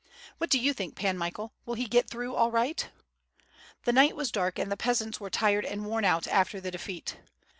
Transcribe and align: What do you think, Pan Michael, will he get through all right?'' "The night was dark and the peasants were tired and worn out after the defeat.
What 0.39 0.49
do 0.49 0.59
you 0.59 0.73
think, 0.73 0.95
Pan 0.95 1.15
Michael, 1.15 1.53
will 1.63 1.75
he 1.75 1.85
get 1.85 2.09
through 2.09 2.33
all 2.33 2.49
right?'' 2.49 2.89
"The 3.83 3.93
night 3.93 4.15
was 4.15 4.31
dark 4.31 4.57
and 4.57 4.71
the 4.71 4.75
peasants 4.75 5.19
were 5.19 5.29
tired 5.29 5.63
and 5.63 5.85
worn 5.85 6.05
out 6.05 6.27
after 6.27 6.59
the 6.59 6.71
defeat. 6.71 7.17